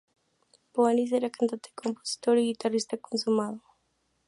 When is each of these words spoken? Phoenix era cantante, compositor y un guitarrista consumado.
Phoenix 0.73 1.11
era 1.11 1.29
cantante, 1.29 1.69
compositor 1.75 2.39
y 2.39 2.41
un 2.41 2.47
guitarrista 2.47 2.97
consumado. 2.97 3.61